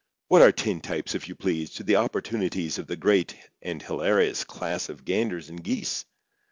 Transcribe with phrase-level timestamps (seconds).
[0.29, 4.89] What are tintypes, if you please, to the opportunities of the great and hilarious class
[4.89, 6.05] of ganders and geese?